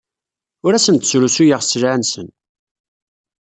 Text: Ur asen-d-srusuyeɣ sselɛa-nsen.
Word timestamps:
Ur 0.65 0.73
asen-d-srusuyeɣ 0.73 1.61
sselɛa-nsen. 1.63 2.27